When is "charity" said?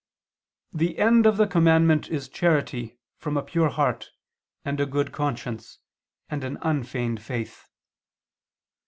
2.27-2.97